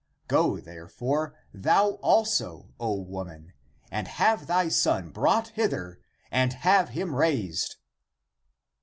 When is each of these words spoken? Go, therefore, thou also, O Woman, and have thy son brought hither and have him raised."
Go, 0.27 0.59
therefore, 0.59 1.35
thou 1.53 1.91
also, 2.01 2.73
O 2.79 2.99
Woman, 3.03 3.53
and 3.91 4.07
have 4.07 4.47
thy 4.47 4.67
son 4.67 5.11
brought 5.11 5.49
hither 5.49 5.99
and 6.31 6.53
have 6.53 6.89
him 6.89 7.13
raised." 7.13 7.75